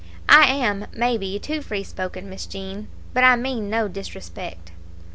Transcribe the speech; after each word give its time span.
I 0.27 0.45
am, 0.47 0.87
maybe, 0.95 1.37
too 1.37 1.61
free 1.61 1.83
spoken, 1.83 2.27
Miss 2.27 2.47
Jean, 2.47 2.87
but 3.13 3.23
I 3.23 3.35
mean 3.35 3.69
no 3.69 3.87
disrespect." 3.87 4.71